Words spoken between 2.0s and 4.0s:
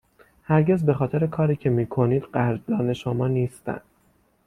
قدردان شما نیستند.